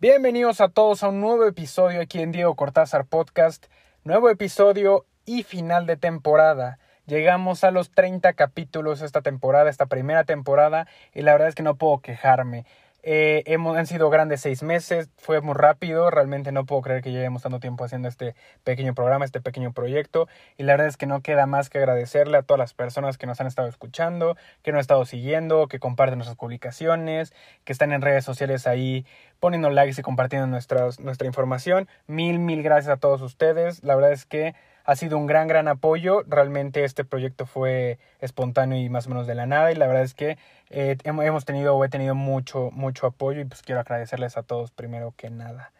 [0.00, 3.66] Bienvenidos a todos a un nuevo episodio aquí en Diego Cortázar Podcast.
[4.04, 6.78] Nuevo episodio y final de temporada.
[7.06, 11.62] Llegamos a los 30 capítulos esta temporada, esta primera temporada, y la verdad es que
[11.62, 12.64] no puedo quejarme.
[13.04, 17.12] Eh, hemos, han sido grandes seis meses, fue muy rápido, realmente no puedo creer que
[17.12, 20.26] llevemos tanto tiempo haciendo este pequeño programa, este pequeño proyecto,
[20.56, 23.26] y la verdad es que no queda más que agradecerle a todas las personas que
[23.26, 27.32] nos han estado escuchando, que nos han estado siguiendo, que comparten nuestras publicaciones,
[27.64, 29.06] que están en redes sociales ahí
[29.40, 31.88] poniendo likes y compartiendo nuestras, nuestra información.
[32.06, 34.54] Mil, mil gracias a todos ustedes, la verdad es que
[34.88, 36.22] ha sido un gran, gran apoyo.
[36.26, 39.70] Realmente este proyecto fue espontáneo y más o menos de la nada.
[39.70, 40.38] Y la verdad es que
[40.70, 44.70] eh, hemos tenido o he tenido mucho, mucho apoyo y pues quiero agradecerles a todos
[44.70, 45.72] primero que nada.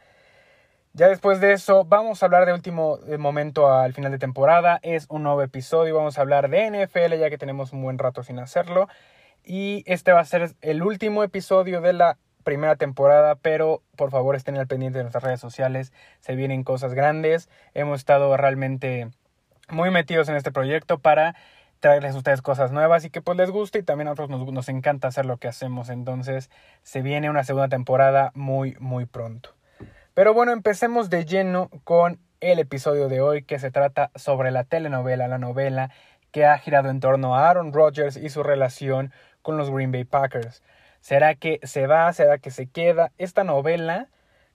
[0.92, 4.78] Ya después de eso, vamos a hablar de último momento al final de temporada.
[4.82, 5.96] Es un nuevo episodio.
[5.96, 8.88] Vamos a hablar de NFL ya que tenemos un buen rato sin hacerlo.
[9.42, 12.18] Y este va a ser el último episodio de la
[12.48, 16.94] primera temporada, pero por favor estén al pendiente de nuestras redes sociales, se vienen cosas
[16.94, 19.10] grandes, hemos estado realmente
[19.68, 21.34] muy metidos en este proyecto para
[21.80, 24.50] traerles a ustedes cosas nuevas y que pues les guste y también a nosotros nos,
[24.50, 26.48] nos encanta hacer lo que hacemos, entonces
[26.82, 29.50] se viene una segunda temporada muy muy pronto.
[30.14, 34.64] Pero bueno, empecemos de lleno con el episodio de hoy que se trata sobre la
[34.64, 35.90] telenovela, la novela
[36.30, 40.04] que ha girado en torno a Aaron Rodgers y su relación con los Green Bay
[40.04, 40.62] Packers.
[41.00, 42.12] ¿Será que se va?
[42.12, 43.12] ¿Será que se queda?
[43.18, 44.08] Esta novela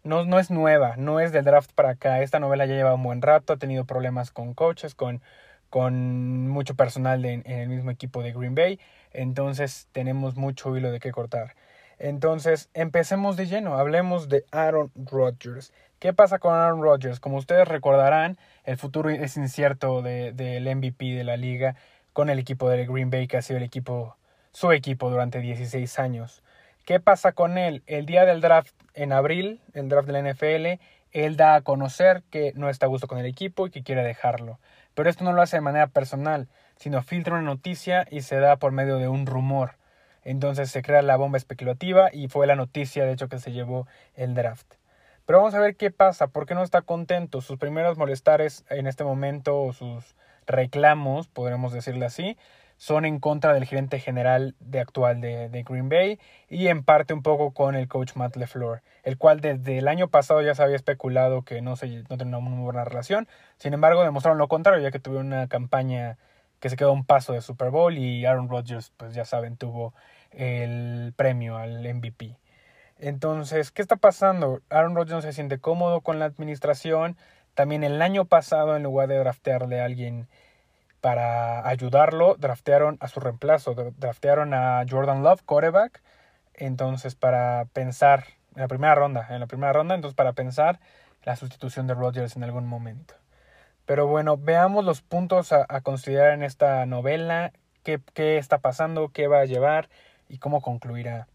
[0.04, 2.22] no, no es nueva, no es del draft para acá.
[2.22, 5.22] Esta novela ya lleva un buen rato, ha tenido problemas con coaches, con,
[5.70, 8.80] con mucho personal en el mismo equipo de Green Bay.
[9.12, 11.56] Entonces tenemos mucho hilo de qué cortar.
[12.00, 15.72] Entonces, empecemos de lleno, hablemos de Aaron Rodgers.
[16.00, 17.20] ¿Qué pasa con Aaron Rodgers?
[17.20, 21.76] Como ustedes recordarán, el futuro es incierto del de, MVP de la liga
[22.12, 24.18] con el equipo de Green Bay, que ha sido el equipo
[24.54, 26.42] su equipo durante 16 años.
[26.86, 27.84] ¿Qué pasa con él?
[27.88, 30.82] El día del draft en abril, el draft de la NFL,
[31.12, 34.04] él da a conocer que no está a gusto con el equipo y que quiere
[34.04, 34.60] dejarlo.
[34.94, 38.58] Pero esto no lo hace de manera personal, sino filtra una noticia y se da
[38.58, 39.76] por medio de un rumor.
[40.24, 43.88] Entonces se crea la bomba especulativa y fue la noticia, de hecho, que se llevó
[44.16, 44.74] el draft.
[45.26, 47.42] Pero vamos a ver qué pasa, por qué no está contento.
[47.42, 50.16] Sus primeros molestares en este momento, o sus
[50.46, 52.38] reclamos, podremos decirle así,
[52.84, 57.14] son en contra del gerente general de actual de, de, Green Bay y en parte
[57.14, 60.64] un poco con el coach Matt LeFleur, el cual desde el año pasado ya se
[60.64, 63.30] había especulado que no, se, no tenía una muy buena relación.
[63.58, 66.18] Sin embargo, demostraron lo contrario, ya que tuvieron una campaña
[66.60, 69.56] que se quedó a un paso de Super Bowl y Aaron Rodgers, pues ya saben,
[69.56, 69.94] tuvo
[70.32, 72.38] el premio al MVP.
[72.98, 74.60] Entonces, ¿qué está pasando?
[74.70, 77.16] Aaron Rodgers se siente cómodo con la administración.
[77.54, 80.28] También el año pasado, en lugar de draftearle a alguien
[81.04, 86.02] para ayudarlo, draftearon a su reemplazo, draftearon a Jordan Love, quarterback,
[86.54, 88.24] entonces para pensar,
[88.56, 90.80] en la primera ronda, en la primera ronda, entonces para pensar
[91.26, 93.16] la sustitución de Rodgers en algún momento.
[93.86, 97.52] Pero bueno, veamos los puntos a, considerar en esta novela,
[97.84, 98.00] qué,
[98.38, 99.90] está pasando, qué va a llevar
[100.30, 101.28] y cómo concluirá.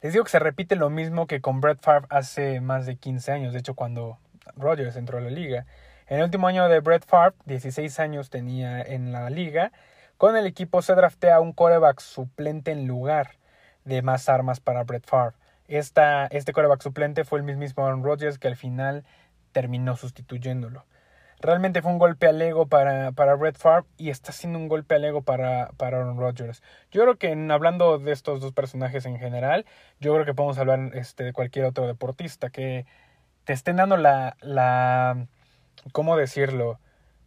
[0.00, 3.32] Les digo que se repite lo mismo que con Brett Favre hace más de 15
[3.32, 4.18] años, de hecho cuando
[4.54, 5.66] Rodgers entró a la liga.
[6.06, 9.72] En el último año de Brett Favre, 16 años tenía en la liga,
[10.18, 13.38] con el equipo se draftea un coreback suplente en lugar
[13.84, 15.34] de más armas para Brett Favre.
[15.66, 19.04] Esta, este coreback suplente fue el mismo Aaron Rodgers que al final
[19.52, 20.84] terminó sustituyéndolo.
[21.40, 24.94] Realmente fue un golpe al ego para, para Brett Favre y está siendo un golpe
[24.94, 26.62] al ego para, para Aaron Rodgers.
[26.90, 29.64] Yo creo que en, hablando de estos dos personajes en general,
[30.00, 32.84] yo creo que podemos hablar este, de cualquier otro deportista que
[33.44, 35.26] te estén dando la, la
[35.92, 36.78] ¿cómo decirlo?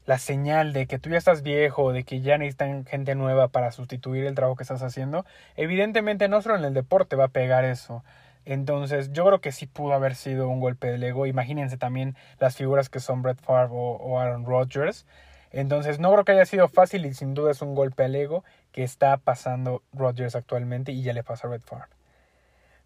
[0.05, 3.71] La señal de que tú ya estás viejo, de que ya necesitan gente nueva para
[3.71, 5.25] sustituir el trabajo que estás haciendo,
[5.55, 8.03] evidentemente no solo en el deporte va a pegar eso.
[8.45, 11.25] Entonces, yo creo que sí pudo haber sido un golpe del ego.
[11.25, 15.05] Imagínense también las figuras que son Brett Favre o, Aaron Rodgers.
[15.51, 18.45] Entonces, no creo que haya sido fácil y sin duda es un golpe al ego
[18.71, 21.96] que está pasando Rodgers actualmente y ya le pasa a Brett Favre.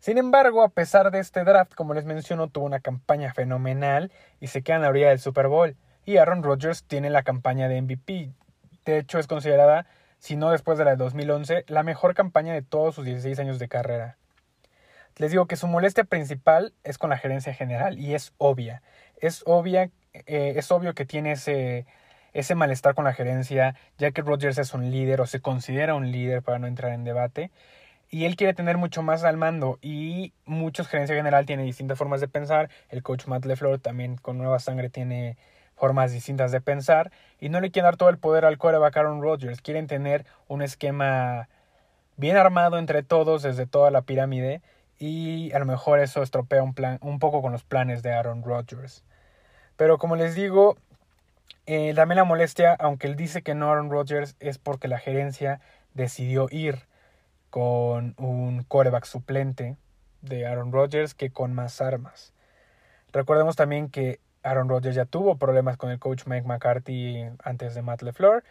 [0.01, 4.48] Sin embargo, a pesar de este draft, como les menciono, tuvo una campaña fenomenal y
[4.48, 5.77] se queda en la orilla del Super Bowl.
[6.06, 8.31] Y Aaron Rodgers tiene la campaña de MVP.
[8.83, 9.86] De hecho, es considerada,
[10.18, 13.59] si no después de la de 2011, la mejor campaña de todos sus 16 años
[13.59, 14.18] de carrera.
[15.18, 18.81] Les digo que su molestia principal es con la gerencia general y es obvia.
[19.18, 21.86] Es obvia, eh, es obvio que tiene ese,
[22.33, 26.12] ese malestar con la gerencia, ya que Rodgers es un líder o se considera un
[26.12, 27.51] líder para no entrar en debate
[28.11, 32.19] y él quiere tener mucho más al mando y muchos gerencia general tiene distintas formas
[32.19, 32.69] de pensar.
[32.89, 35.37] El coach Matt LeFleur también con nueva sangre tiene
[35.75, 39.21] formas distintas de pensar y no le quieren dar todo el poder al quarterback Aaron
[39.21, 39.61] Rodgers.
[39.61, 41.47] Quieren tener un esquema
[42.17, 44.61] bien armado entre todos desde toda la pirámide
[44.99, 48.43] y a lo mejor eso estropea un, plan, un poco con los planes de Aaron
[48.43, 49.05] Rodgers.
[49.77, 50.75] Pero como les digo,
[51.65, 55.61] eh, también la molestia, aunque él dice que no Aaron Rodgers, es porque la gerencia
[55.93, 56.90] decidió ir
[57.51, 59.77] con un quarterback suplente
[60.21, 62.33] de Aaron Rodgers que con más armas.
[63.12, 67.81] Recordemos también que Aaron Rodgers ya tuvo problemas con el coach Mike McCarthy antes de
[67.81, 68.44] Matt LeFleur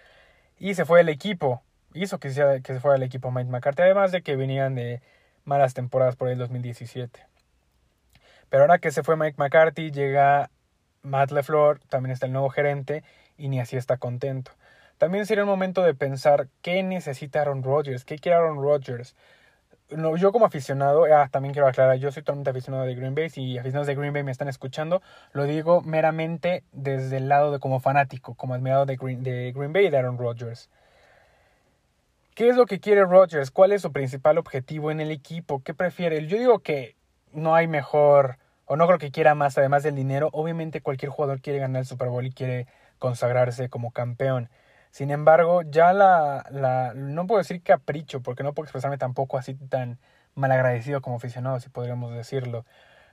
[0.59, 1.63] y se fue el equipo.
[1.95, 5.03] Hizo que se, que se fuera el equipo Mike McCarthy, además de que venían de
[5.45, 7.27] malas temporadas por el 2017.
[8.51, 10.51] Pero ahora que se fue Mike McCarthy, llega
[11.03, 13.03] Matt LeFleur, también está el nuevo gerente
[13.39, 14.53] y ni así está contento.
[15.01, 19.17] También sería un momento de pensar qué necesita Aaron Rodgers, qué quiere Aaron Rodgers
[19.97, 23.29] no, yo como aficionado, ah, también quiero aclarar, yo soy totalmente aficionado de Green Bay.
[23.31, 25.03] Si aficionados de Green Bay me están escuchando,
[25.33, 29.73] lo digo meramente desde el lado de como fanático, como admirado de Green, de Green
[29.73, 30.71] Bay y de Aaron Rodgers.
[32.35, 33.51] ¿Qué es lo que quiere Rodgers?
[33.51, 35.63] ¿Cuál es su principal objetivo en el equipo?
[35.63, 36.27] ¿Qué prefiere?
[36.27, 36.97] Yo digo que
[37.33, 40.31] no hay mejor, o no creo que quiera más además del dinero.
[40.33, 42.67] Obviamente cualquier jugador quiere ganar el Super Bowl y quiere
[42.99, 44.49] consagrarse como campeón.
[44.91, 49.55] Sin embargo, ya la, la, no puedo decir capricho, porque no puedo expresarme tampoco así
[49.55, 49.99] tan
[50.35, 52.65] malagradecido como aficionado, si podríamos decirlo.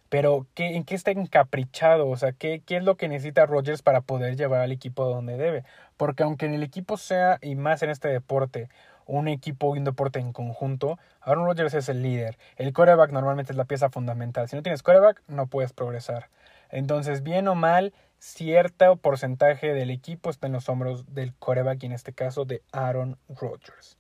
[0.10, 2.08] Pero, ¿qué, ¿en qué está encaprichado?
[2.10, 5.38] O sea, ¿qué, ¿qué es lo que necesita Rogers para poder llevar al equipo donde
[5.38, 5.66] debe?
[5.98, 8.70] Porque aunque en el equipo sea, y más en este deporte,
[9.06, 12.38] un equipo y un deporte en conjunto, Aaron Rodgers es el líder.
[12.58, 14.48] El coreback normalmente es la pieza fundamental.
[14.48, 16.30] Si no tienes coreback, no puedes progresar.
[16.70, 21.86] Entonces, bien o mal, cierto porcentaje del equipo está en los hombros del coreback y
[21.88, 23.98] en este caso de Aaron Rodgers.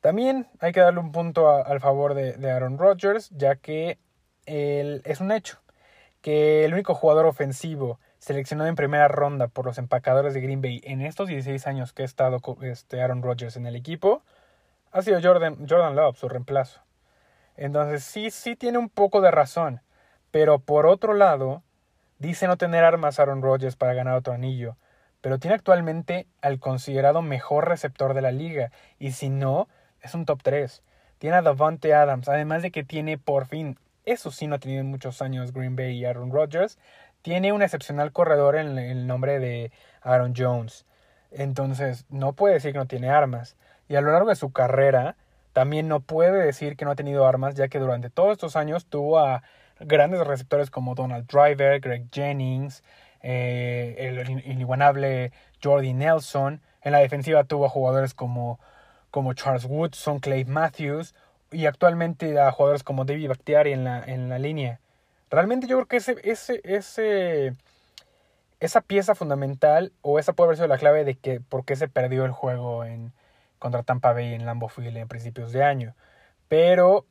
[0.00, 3.98] También hay que darle un punto al favor de, Aaron Rodgers, ya que
[4.46, 5.58] él, es un hecho
[6.20, 10.80] que el único jugador ofensivo seleccionado en primera ronda por los empacadores de Green Bay
[10.84, 14.22] en estos 16 años que ha estado este Aaron Rodgers en el equipo
[14.92, 16.80] ha sido Jordan, Jordan Love, su reemplazo.
[17.56, 19.80] Entonces sí, sí tiene un poco de razón,
[20.30, 21.62] pero por otro lado,
[22.22, 24.76] Dice no tener armas Aaron Rodgers para ganar otro anillo,
[25.22, 28.70] pero tiene actualmente al considerado mejor receptor de la liga,
[29.00, 29.66] y si no,
[30.02, 30.84] es un top 3.
[31.18, 34.82] Tiene a Davante Adams, además de que tiene por fin, eso sí no ha tenido
[34.82, 36.78] en muchos años Green Bay y Aaron Rodgers,
[37.22, 40.86] tiene un excepcional corredor en el nombre de Aaron Jones.
[41.32, 43.56] Entonces, no puede decir que no tiene armas.
[43.88, 45.16] Y a lo largo de su carrera,
[45.52, 48.86] también no puede decir que no ha tenido armas, ya que durante todos estos años
[48.86, 49.42] tuvo a
[49.84, 52.82] grandes receptores como Donald Driver, Greg Jennings,
[53.22, 55.32] eh, el inigualable
[55.62, 56.60] Jordi Nelson.
[56.82, 58.58] En la defensiva tuvo a jugadores como,
[59.10, 61.14] como Charles Woodson, Clay Matthews
[61.50, 64.80] y actualmente a jugadores como David Bakhtiari en la, en la línea.
[65.30, 67.54] Realmente yo creo que ese, ese, ese,
[68.60, 71.88] esa pieza fundamental o esa puede haber sido la clave de que por qué se
[71.88, 73.12] perdió el juego en,
[73.58, 75.94] contra Tampa Bay en Lambeau Field en principios de año.
[76.48, 77.06] Pero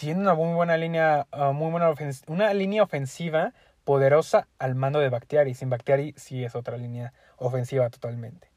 [0.00, 1.92] tiene una muy buena línea, ah, muy buena
[2.26, 3.52] una línea ofensiva
[3.84, 5.52] poderosa al mando de Bakhtiari.
[5.52, 8.50] Sin Bakhtiari sí es otra línea ofensiva totalmente.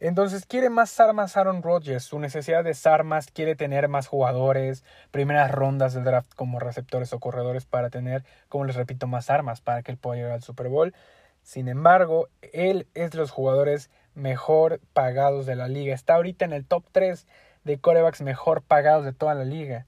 [0.00, 2.04] Entonces quiere más armas Aaron Rodgers.
[2.04, 7.20] Su necesidad de armas quiere tener más jugadores, primeras rondas del draft como receptores o
[7.20, 10.68] corredores para tener, como les repito, más armas para que él pueda llegar al Super
[10.68, 10.94] Bowl.
[11.42, 15.94] Sin embargo, él es de los jugadores mejor pagados de la liga.
[15.94, 17.26] Está ahorita en el top 3
[17.64, 19.84] de corebacks mejor pagados de toda la liga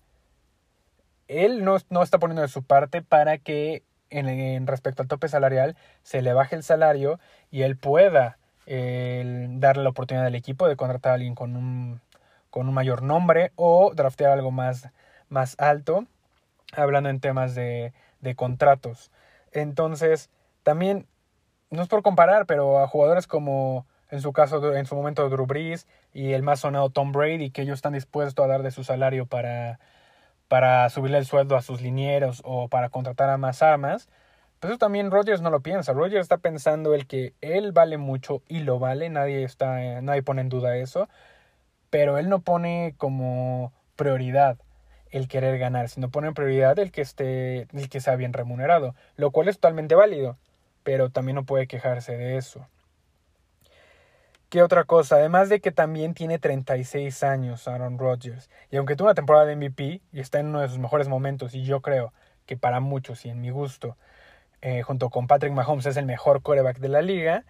[1.28, 5.76] él no, no está poniendo de su parte para que en, respecto al tope salarial
[6.02, 7.18] se le baje el salario
[7.50, 12.00] y él pueda darle la oportunidad al equipo de contratar a alguien con un,
[12.50, 14.88] con un mayor nombre o draftear algo más,
[15.28, 16.06] más alto,
[16.73, 19.12] hablando en temas de, de contratos.
[19.52, 20.30] Entonces,
[20.64, 21.06] también,
[21.71, 25.47] no es por comparar, pero a jugadores como en su caso, en su momento Drew
[25.47, 28.85] Brees y el más sonado Tom Brady, que ellos están dispuestos a dar de su
[28.85, 29.80] salario para
[30.48, 34.08] para subirle el sueldo a sus linieros o para contratar a más armas,
[34.60, 35.92] pues eso también Rogers no lo piensa.
[35.92, 40.40] Rogers está pensando el que él vale mucho y lo vale, nadie está, nadie pone
[40.42, 41.08] en duda eso,
[41.90, 44.58] pero él no pone como prioridad
[45.10, 48.94] el querer ganar, sino pone en prioridad el que esté, el que sea bien remunerado,
[49.16, 50.36] lo cual es totalmente válido,
[50.82, 52.66] pero también no puede quejarse de eso.
[54.48, 55.16] ¿Qué otra cosa?
[55.16, 58.48] Además de que también tiene 36 años Aaron Rodgers.
[58.70, 61.54] Y aunque tuvo una temporada de MVP y está en uno de sus mejores momentos,
[61.54, 62.12] y yo creo
[62.46, 63.96] que para muchos y en mi gusto,
[64.62, 67.44] eh, junto con Patrick Mahomes es el mejor quarterback de la liga,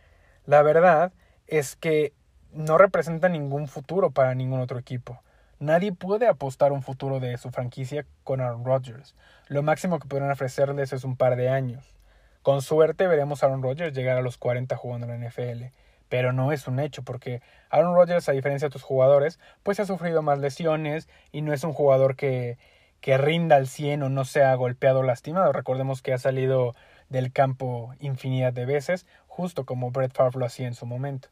[0.47, 1.13] la verdad
[1.47, 2.15] es que
[2.53, 5.23] no representa ningún futuro para ningún otro equipo.
[5.59, 9.15] Nadie puede apostar un futuro de su franquicia con Aaron Rodgers.
[9.49, 11.97] Lo máximo que podrán ofrecerles es un par de años
[12.43, 15.65] Con suerte veremos a Aaron Rodgers llegar a los 40 jugando en la NFL.
[16.09, 19.87] Pero no es un hecho, porque Aaron Rodgers, a diferencia de otros jugadores, pues ha
[19.87, 22.59] sufrido más lesiones y no es un jugador que,
[23.01, 25.53] que rinda al 100 o no sea golpeado o lastimado.
[25.53, 26.75] Recordemos que ha salido
[27.09, 31.29] del campo infinidad de veces, justo como Brett Favre lo hacía en su momento.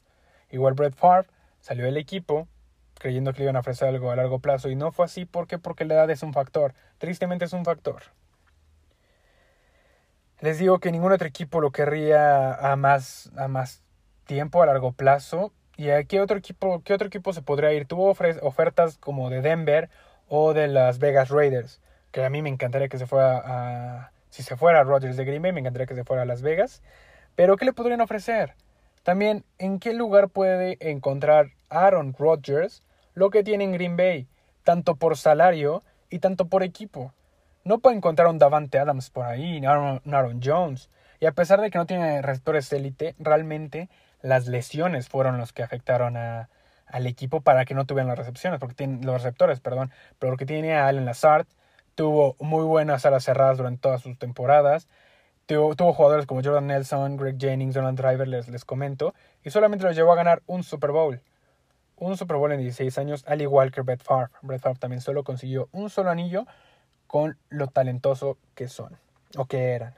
[0.51, 1.29] Igual Brett Favre
[1.61, 2.49] salió del equipo
[2.99, 5.59] creyendo que le iban a ofrecer algo a largo plazo y no fue así porque
[5.59, 8.03] porque la edad es un factor, tristemente es un factor.
[10.41, 13.83] Les digo que ningún otro equipo lo querría a más a más
[14.25, 17.87] tiempo a largo plazo y a qué otro equipo qué otro equipo se podría ir.
[17.87, 19.91] Tuvo ofertas como de Denver
[20.29, 24.43] o de las Vegas Raiders, que a mí me encantaría que se fuera a si
[24.43, 26.83] se fuera a Rodgers de Green Bay, me encantaría que se fuera a Las Vegas.
[27.37, 28.57] Pero ¿qué le podrían ofrecer?
[29.05, 32.83] También, ¿en qué lugar puede encontrar Aaron Rodgers
[33.15, 34.27] lo que tiene en Green Bay?
[34.65, 37.13] Tanto por salario y tanto por equipo.
[37.63, 40.91] No puede encontrar un Davante Adams por ahí, ni Aaron, Aaron Jones.
[41.21, 43.89] Y a pesar de que no tiene receptores élite, realmente
[44.25, 46.49] las lesiones fueron los que afectaron a,
[46.87, 50.47] al equipo para que no tuvieran las recepciones, porque tienen los receptores, perdón, pero porque
[50.47, 51.47] tiene a Allen Lazard,
[51.95, 54.89] tuvo muy buenas alas cerradas durante todas sus temporadas,
[55.45, 59.15] tuvo, tuvo jugadores como Jordan Nelson, Greg Jennings, Donald Driver, les, les comento,
[59.45, 61.21] y solamente los llevó a ganar un Super Bowl.
[61.97, 64.31] Un Super Bowl en 16 años, al igual que Brett Favre.
[64.41, 66.47] Brett Favre también solo consiguió un solo anillo
[67.07, 68.97] con lo talentoso que son,
[69.37, 69.95] o que eran.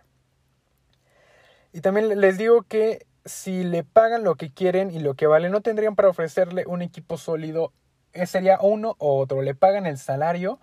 [1.72, 5.50] Y también les digo que si le pagan lo que quieren y lo que vale,
[5.50, 7.72] no tendrían para ofrecerle un equipo sólido.
[8.12, 9.42] Eh, sería uno o otro.
[9.42, 10.58] Le pagan el salario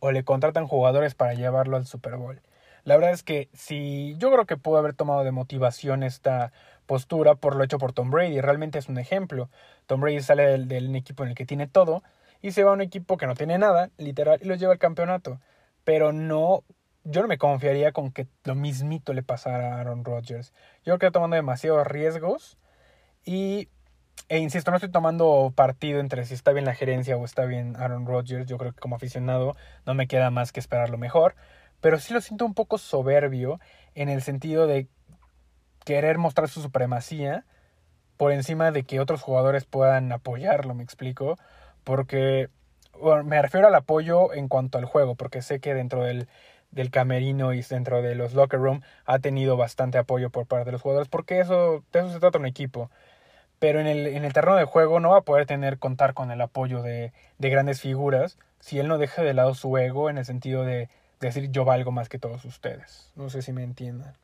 [0.00, 2.40] o le contratan jugadores para llevarlo al Super Bowl.
[2.84, 6.52] La verdad es que si yo creo que pudo haber tomado de motivación esta
[6.86, 9.50] postura por lo hecho por Tom Brady, realmente es un ejemplo.
[9.86, 12.02] Tom Brady sale del, del equipo en el que tiene todo
[12.40, 14.78] y se va a un equipo que no tiene nada, literal, y lo lleva al
[14.78, 15.40] campeonato.
[15.84, 16.64] Pero no
[17.10, 20.52] yo no me confiaría con que lo mismito le pasara a Aaron Rodgers.
[20.78, 22.58] Yo creo que está tomando demasiados riesgos
[23.24, 23.68] y,
[24.28, 27.76] e insisto, no estoy tomando partido entre si está bien la gerencia o está bien
[27.76, 28.46] Aaron Rodgers.
[28.46, 31.34] Yo creo que como aficionado no me queda más que esperar lo mejor.
[31.80, 33.58] Pero sí lo siento un poco soberbio
[33.94, 34.88] en el sentido de
[35.84, 37.46] querer mostrar su supremacía
[38.18, 41.38] por encima de que otros jugadores puedan apoyarlo, me explico.
[41.84, 42.50] Porque
[43.24, 46.28] me refiero al apoyo en cuanto al juego, porque sé que dentro del
[46.70, 50.72] del camerino y dentro de los locker room ha tenido bastante apoyo por parte de
[50.72, 52.90] los jugadores porque eso de eso se trata un equipo.
[53.58, 56.30] Pero en el, en el terreno de juego no va a poder tener contar con
[56.30, 60.18] el apoyo de, de grandes figuras si él no deja de lado su ego en
[60.18, 60.88] el sentido de,
[61.20, 64.14] decir yo valgo más que todos ustedes no sé si me entiendan.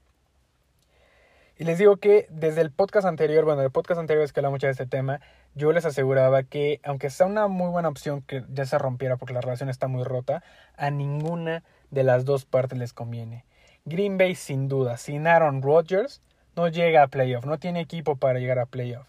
[1.56, 4.66] Y les digo que desde el podcast anterior, bueno, el podcast anterior es que mucho
[4.66, 5.20] de este tema,
[5.54, 9.34] yo les aseguraba que aunque sea una muy buena opción que ya se rompiera porque
[9.34, 10.42] la relación está muy rota,
[10.76, 11.62] a ninguna
[11.94, 13.44] de las dos partes les conviene.
[13.84, 16.22] Green Bay sin duda, sin Aaron Rodgers,
[16.56, 19.06] no llega a playoff, no tiene equipo para llegar a playoff.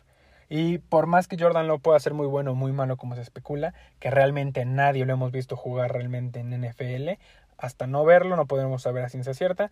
[0.49, 3.21] Y por más que Jordan lo pueda ser muy bueno o muy malo como se
[3.21, 7.19] especula, que realmente nadie lo hemos visto jugar realmente en NFL,
[7.57, 9.71] hasta no verlo no podemos saber a ciencia cierta,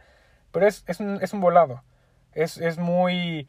[0.52, 1.84] pero es, es, un, es un volado.
[2.34, 3.48] Es, es muy,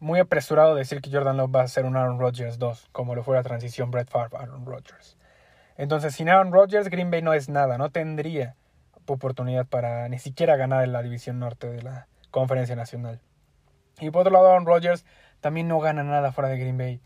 [0.00, 3.22] muy apresurado decir que Jordan Love va a ser un Aaron Rodgers 2, como lo
[3.22, 5.16] fue la transición Brett Favre Aaron Rodgers.
[5.76, 8.56] Entonces, sin Aaron Rodgers, Green Bay no es nada, no tendría
[9.06, 13.20] oportunidad para ni siquiera ganar en la división norte de la conferencia nacional.
[14.00, 15.04] Y por otro lado, Aaron Rodgers
[15.40, 17.00] también no gana nada fuera de Green Bay.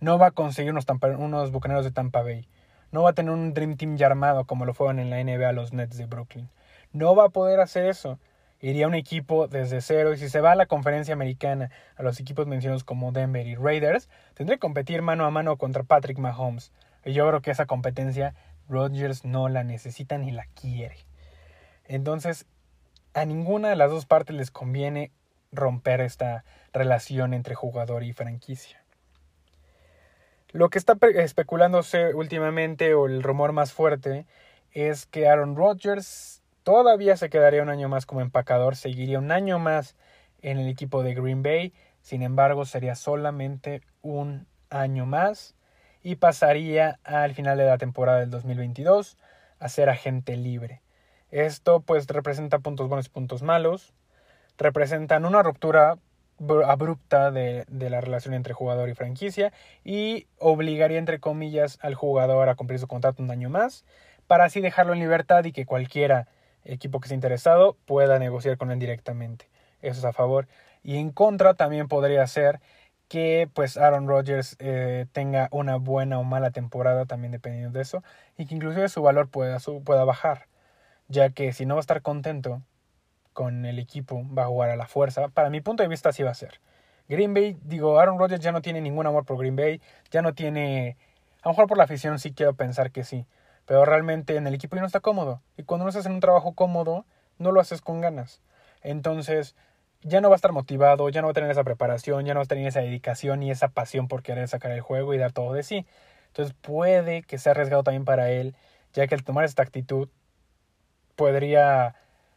[0.00, 2.48] No va a conseguir unos, bucaneros de Tampa Bay.
[2.92, 5.52] No va a tener un Dream Team ya armado como lo fueron en la NBA
[5.52, 6.48] los Nets de Brooklyn.
[6.92, 8.18] No va a poder hacer eso.
[8.60, 12.20] Iría un equipo desde cero y si se va a la conferencia americana a los
[12.20, 16.72] equipos mencionados como Denver y Raiders, tendré que competir mano a mano contra Patrick Mahomes.
[17.04, 18.34] Y yo creo que esa competencia
[18.68, 20.96] Rodgers no la necesita ni la quiere.
[21.86, 22.46] Entonces,
[23.12, 25.12] a ninguna de las dos partes les conviene
[25.52, 28.82] romper esta relación entre jugador y franquicia.
[30.50, 34.26] Lo que está especulándose últimamente o el rumor más fuerte
[34.70, 39.58] es que Aaron Rodgers todavía se quedaría un año más como empacador, seguiría un año
[39.58, 39.96] más
[40.42, 41.72] en el equipo de Green Bay,
[42.02, 45.54] sin embargo sería solamente un año más
[46.02, 49.16] y pasaría al final de la temporada del 2022
[49.58, 50.83] a ser agente libre.
[51.34, 53.92] Esto pues representa puntos buenos y puntos malos.
[54.56, 55.98] Representan una ruptura
[56.64, 62.48] abrupta de, de, la relación entre jugador y franquicia y obligaría entre comillas al jugador
[62.48, 63.84] a cumplir su contrato un año más
[64.28, 66.28] para así dejarlo en libertad y que cualquiera
[66.64, 69.50] equipo que esté interesado pueda negociar con él directamente.
[69.82, 70.46] Eso es a favor.
[70.84, 72.60] Y en contra también podría ser
[73.08, 78.04] que pues Aaron Rodgers eh, tenga una buena o mala temporada también dependiendo de eso
[78.36, 80.46] y que inclusive su valor pueda, su, pueda bajar
[81.08, 82.62] ya que si no va a estar contento
[83.32, 85.28] con el equipo, va a jugar a la fuerza.
[85.28, 86.60] Para mi punto de vista así va a ser.
[87.08, 89.80] Green Bay, digo, Aaron Rodgers ya no tiene ningún amor por Green Bay,
[90.10, 90.96] ya no tiene,
[91.42, 93.26] a lo mejor por la afición sí quiero pensar que sí,
[93.66, 95.42] pero realmente en el equipo ya no está cómodo.
[95.56, 97.04] Y cuando no estás en un trabajo cómodo,
[97.38, 98.40] no lo haces con ganas.
[98.82, 99.54] Entonces,
[100.02, 102.40] ya no va a estar motivado, ya no va a tener esa preparación, ya no
[102.40, 105.32] va a tener esa dedicación y esa pasión por querer sacar el juego y dar
[105.32, 105.86] todo de sí.
[106.28, 108.54] Entonces puede que sea arriesgado también para él,
[108.92, 110.08] ya que al tomar esta actitud
[111.16, 111.94] podría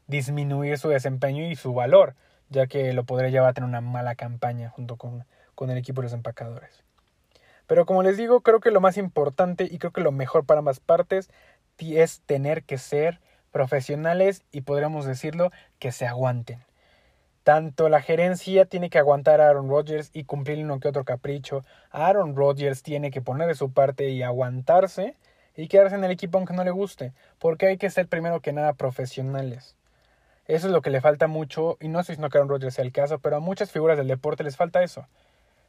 [0.07, 2.15] disminuir su desempeño y su valor,
[2.49, 6.01] ya que lo podría llevar a tener una mala campaña junto con, con el equipo
[6.01, 6.83] de los empacadores.
[7.67, 10.59] Pero como les digo, creo que lo más importante y creo que lo mejor para
[10.59, 11.29] ambas partes
[11.79, 13.19] es tener que ser
[13.51, 16.63] profesionales y podríamos decirlo que se aguanten.
[17.43, 21.63] Tanto la gerencia tiene que aguantar a Aaron Rodgers y cumplir uno que otro capricho.
[21.91, 25.15] Aaron Rodgers tiene que poner de su parte y aguantarse
[25.57, 28.53] y quedarse en el equipo aunque no le guste, porque hay que ser primero que
[28.53, 29.75] nada profesionales.
[30.45, 32.75] Eso es lo que le falta mucho, y no sé si no que Aaron Rodgers
[32.75, 35.05] sea el caso, pero a muchas figuras del deporte les falta eso.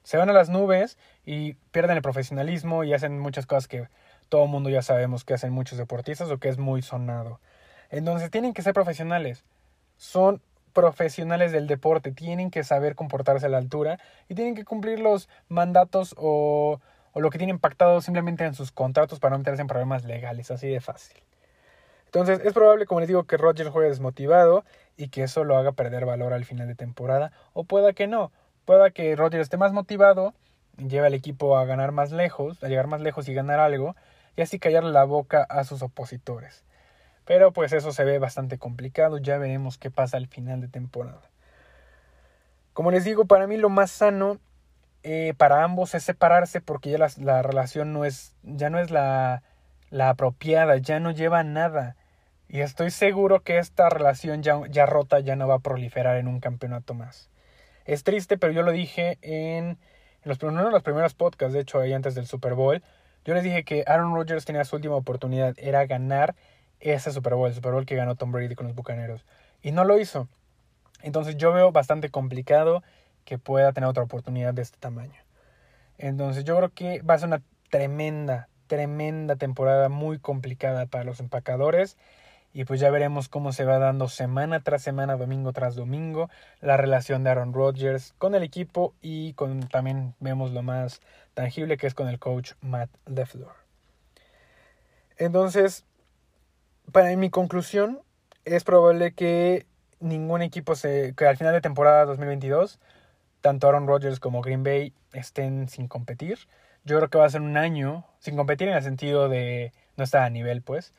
[0.04, 3.88] Se van a las nubes y pierden el profesionalismo y hacen muchas cosas que
[4.28, 7.40] todo el mundo ya sabemos que hacen muchos deportistas o que es muy sonado.
[7.90, 9.44] Entonces tienen que ser profesionales.
[9.96, 10.40] Son
[10.72, 15.28] profesionales del deporte tienen que saber comportarse a la altura y tienen que cumplir los
[15.48, 16.80] mandatos o,
[17.12, 20.50] o lo que tienen pactado simplemente en sus contratos para no meterse en problemas legales,
[20.50, 21.16] así de fácil.
[22.06, 24.64] Entonces es probable, como les digo, que Rogers juegue desmotivado
[24.96, 28.32] y que eso lo haga perder valor al final de temporada, o pueda que no,
[28.64, 30.32] pueda que Rogers esté más motivado,
[30.78, 33.94] lleve al equipo a ganar más lejos, a llegar más lejos y ganar algo,
[34.36, 36.64] y así callarle la boca a sus opositores.
[37.26, 41.22] Pero pues eso se ve bastante complicado, ya veremos qué pasa al final de temporada.
[42.72, 44.38] Como les digo, para mí lo más sano
[45.02, 48.90] eh, para ambos es separarse porque ya la, la, relación no es, ya no es
[48.90, 49.42] la,
[49.90, 51.96] la apropiada, ya no lleva nada.
[52.48, 56.28] Y estoy seguro que esta relación ya, ya rota ya no va a proliferar en
[56.28, 57.30] un campeonato más.
[57.84, 59.78] Es triste, pero yo lo dije en, en
[60.24, 62.82] los, uno de los primeros podcasts, de hecho, ahí antes del Super Bowl.
[63.24, 66.34] Yo les dije que Aaron Rodgers tenía su última oportunidad, era ganar
[66.80, 69.24] ese Super Bowl, el Super Bowl que ganó Tom Brady con los Bucaneros.
[69.62, 70.28] Y no lo hizo.
[71.02, 72.82] Entonces yo veo bastante complicado
[73.28, 75.20] que pueda tener otra oportunidad de este tamaño.
[75.98, 81.20] Entonces yo creo que va a ser una tremenda, tremenda temporada muy complicada para los
[81.20, 81.98] empacadores.
[82.54, 86.30] Y pues ya veremos cómo se va dando semana tras semana, domingo tras domingo,
[86.62, 91.02] la relación de Aaron Rodgers con el equipo y con también vemos lo más
[91.34, 93.52] tangible que es con el coach Matt LeFleur.
[95.18, 95.84] Entonces,
[96.92, 98.00] para mi conclusión,
[98.46, 99.66] es probable que
[100.00, 101.12] ningún equipo se.
[101.14, 102.80] que al final de temporada 2022,
[103.40, 106.38] tanto Aaron Rodgers como Green Bay estén sin competir.
[106.84, 110.04] Yo creo que va a ser un año, sin competir en el sentido de no
[110.04, 110.94] estar a nivel, pues.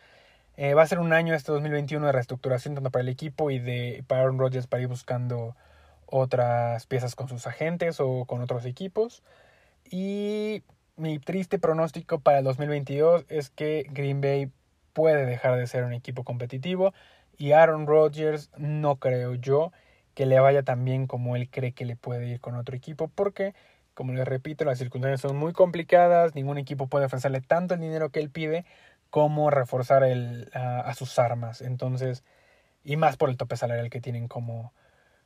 [0.58, 3.60] Eh, va a ser un año este 2021 de reestructuración tanto para el equipo y
[3.60, 5.56] de para Aaron Rodgers para ir buscando
[6.06, 9.24] otras piezas con sus agentes o con otros equipos.
[9.90, 10.64] Y
[10.98, 14.52] mi triste pronóstico para el 2022 es que Green Bay
[14.94, 16.94] puede dejar de ser un equipo competitivo
[17.38, 19.72] y Aaron Rodgers no creo yo
[20.20, 23.08] que le vaya tan bien como él cree que le puede ir con otro equipo
[23.08, 23.56] porque
[23.94, 28.10] como les repito las circunstancias son muy complicadas ningún equipo puede ofrecerle tanto el dinero
[28.10, 28.66] que él pide
[29.12, 31.62] como reforzar a, sus armas.
[31.62, 32.26] Entonces
[32.84, 34.74] y más por el tope salarial que tienen como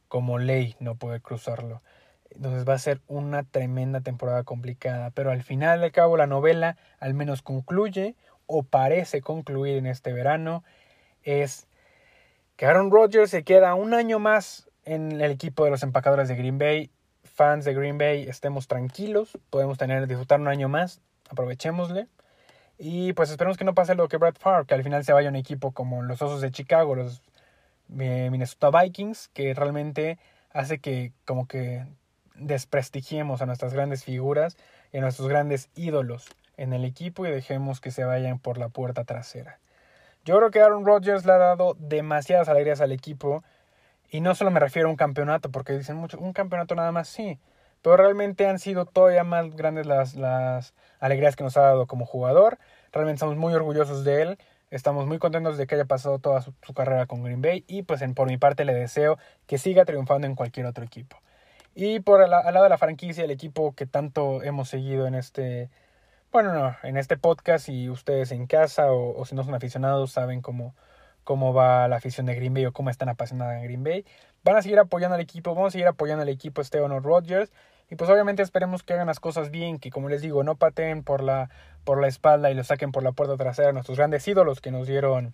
[0.10, 1.82] como ley no puede cruzarlo.
[2.30, 6.78] Entonces va a ser una tremenda temporada complicada pero al final de cabo la novela
[7.00, 10.64] al menos concluye o parece concluir en este verano
[11.24, 11.68] es
[12.58, 16.36] que Aaron Rodgers se queda un año más en el equipo de los empacadores de
[16.36, 16.90] Green Bay.
[17.24, 22.08] Fans de Green Bay, estemos tranquilos, podemos tener disfrutar un año más, aprovechémosle.
[22.78, 25.30] Y pues esperemos que no pase lo que Brad Favre, que al final se vaya
[25.30, 27.22] un equipo como los Osos de Chicago, los
[28.00, 30.20] eh, Minnesota Vikings, que realmente
[30.52, 31.86] hace que como que
[32.36, 34.58] desprestigiemos a nuestras grandes figuras
[34.92, 38.70] y a nuestros grandes ídolos en el equipo y dejemos que se vayan por la
[38.70, 39.60] puerta trasera.
[40.26, 43.44] Yo creo que Aaron Rodgers le ha dado demasiadas alegrías al equipo
[44.14, 47.08] y no solo me refiero a un campeonato porque dicen mucho, un campeonato nada más
[47.10, 47.40] sí,
[47.82, 52.06] pero realmente han sido todavía más grandes las, las alegrías que nos ha dado como
[52.06, 52.60] jugador.
[52.92, 54.38] Realmente estamos muy orgullosos de él.
[54.70, 58.04] Estamos muy contentos de que haya pasado toda su, carrera con Green Bay y pues
[58.04, 61.18] en, por mi parte le deseo que siga triunfando en cualquier otro equipo.
[61.76, 65.72] Y por al, lado de la franquicia, el equipo que tanto hemos seguido en este,
[66.32, 70.42] bueno, no, en este podcast, si ustedes en casa o, si no son aficionados saben
[70.42, 70.76] cómo,
[71.24, 74.06] cómo va la afición de Green Bay o cómo están apasionados en Green Bay,
[74.44, 77.52] van a seguir apoyando al equipo, vamos a seguir apoyando al equipo Esteban Rodgers.
[77.90, 81.04] Y pues obviamente esperemos que hagan las cosas bien, que como les digo, no pateen
[81.04, 81.50] por la,
[81.84, 84.72] por la espalda y lo saquen por la puerta trasera a nuestros grandes ídolos que
[84.72, 85.34] nos dieron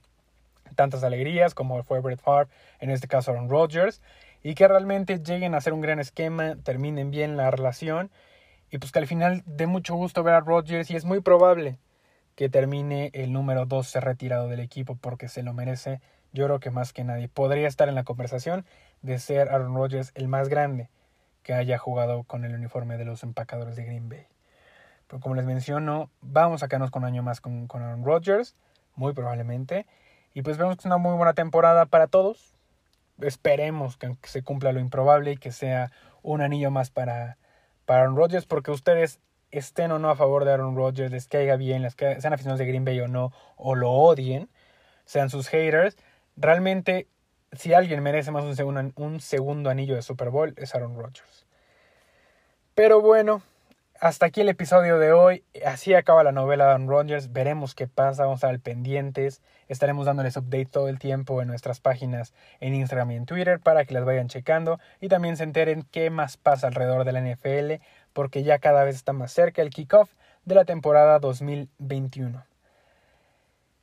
[0.76, 2.50] tantas alegrías como fue Brett Favre,
[2.80, 4.02] en este caso Aaron Rodgers,
[4.44, 8.12] y que realmente lleguen a hacer un gran esquema, terminen bien la relación.
[8.72, 11.78] Y pues que al final dé mucho gusto ver a Rodgers y es muy probable
[12.40, 16.00] que termine el número 12 retirado del equipo porque se lo merece.
[16.32, 18.66] Yo creo que más que nadie podría estar en la conversación
[19.02, 20.90] de ser Aaron Rodgers el más grande
[21.44, 24.26] que haya jugado con el uniforme de los empacadores de Green Bay.
[25.08, 28.56] Pero como les menciono, vamos a quedarnos con un año más con, con Aaron Rodgers,
[28.96, 29.86] muy probablemente.
[30.34, 32.56] Y pues vemos que es una muy buena temporada para todos.
[33.20, 37.38] Esperemos que se cumpla lo improbable y que sea un anillo más para,
[37.86, 39.20] para Aaron Rodgers, porque ustedes
[39.52, 42.66] estén o no a favor de Aaron Rodgers, les caiga bien, les sean aficionados de
[42.66, 44.50] Green Bay o no, o lo odien,
[45.06, 45.98] sean sus haters,
[46.38, 47.08] realmente
[47.52, 51.46] si alguien merece más un segundo, un segundo anillo de Super Bowl es Aaron Rodgers.
[52.76, 53.42] Pero bueno,
[54.00, 55.44] hasta aquí el episodio de hoy.
[55.66, 57.34] Así acaba la novela de Aaron Rodgers.
[57.34, 59.42] Veremos qué pasa, vamos a estar pendientes.
[59.68, 63.86] Estaremos dándoles update todo el tiempo en nuestras páginas en Instagram y en Twitter para
[63.86, 67.84] que las vayan checando y también se enteren qué más pasa alrededor de la NFL
[68.14, 70.10] porque ya cada vez está más cerca el kickoff
[70.46, 72.46] de la temporada 2021.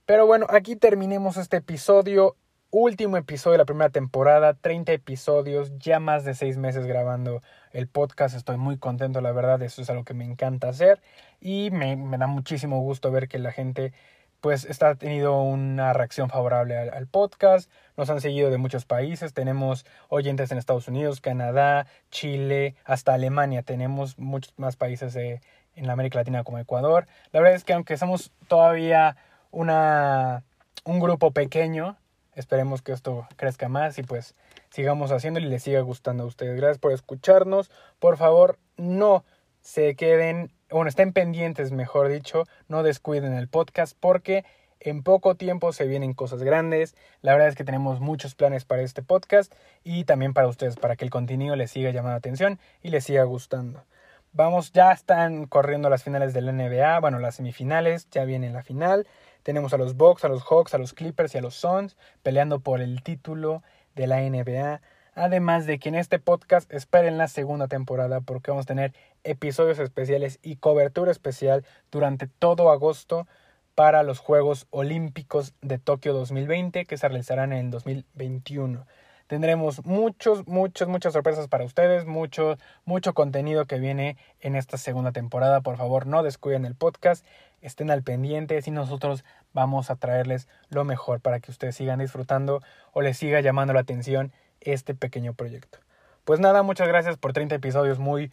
[0.07, 2.37] Pero bueno, aquí terminemos este episodio
[2.71, 7.89] último episodio de la primera temporada, 30 episodios, ya más de 6 meses grabando el
[7.89, 11.01] podcast, estoy muy contento, la verdad, eso es algo que me encanta hacer
[11.41, 13.93] y me, da muchísimo gusto ver que la gente
[14.41, 19.87] pues está tenido una reacción favorable al, podcast, nos han seguido de muchos países, tenemos
[20.09, 25.41] oyentes en Estados Unidos, Canadá, Chile, hasta Alemania, tenemos muchos más países en
[25.87, 27.07] la América Latina como Ecuador.
[27.33, 29.17] La verdad es que aunque somos todavía
[29.51, 30.45] una,
[30.85, 31.97] un grupo pequeño,
[32.37, 34.37] Esperemos que esto crezca más y pues
[34.70, 36.55] sigamos haciéndolo y les siga gustando a ustedes.
[36.57, 37.70] Gracias por escucharnos.
[37.99, 39.25] Por favor, no
[39.62, 44.44] se queden, bueno, estén pendientes, mejor dicho, no descuiden el podcast porque
[44.81, 46.94] en poco tiempo se vienen cosas grandes.
[47.22, 50.94] La verdad es que tenemos muchos planes para este podcast y también para ustedes, para
[50.94, 53.85] que el contenido les siga llamando la atención y les siga gustando.
[54.33, 59.07] Vamos, ya están corriendo las finales del NBA, bueno, las semifinales, ya viene la final.
[59.47, 62.59] Tenemos a los Bucks, a los Hawks, a los Clippers y a los Suns peleando
[62.59, 63.63] por el título
[63.95, 64.81] de la NBA.
[65.15, 69.79] Además de que en este podcast esperen la segunda temporada porque vamos a tener episodios
[69.79, 73.29] especiales y cobertura especial durante todo agosto
[73.77, 78.85] para los Juegos Olímpicos de Tokio 2020 que se realizarán en el 2021.
[79.27, 85.11] Tendremos muchos, muchos, muchas sorpresas para ustedes, mucho, mucho contenido que viene en esta segunda
[85.11, 85.63] temporada.
[85.63, 87.27] Por favor, no descuiden el podcast,
[87.61, 92.62] estén al pendiente y nosotros vamos a traerles lo mejor para que ustedes sigan disfrutando
[92.92, 95.79] o les siga llamando la atención este pequeño proyecto.
[96.25, 98.31] Pues nada, muchas gracias por 30 episodios muy,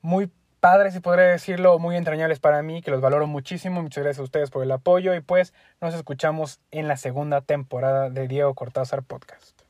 [0.00, 3.82] muy padres, si podría decirlo, muy entrañables para mí, que los valoro muchísimo.
[3.82, 8.10] Muchas gracias a ustedes por el apoyo y pues nos escuchamos en la segunda temporada
[8.10, 9.60] de Diego Cortázar Podcast.